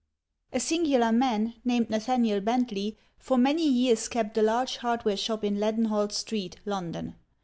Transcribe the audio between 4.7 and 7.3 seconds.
hardware shop in Leadenhall Street, London.